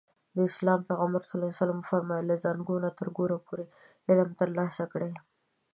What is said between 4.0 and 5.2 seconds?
علم ترلاسه کړئ.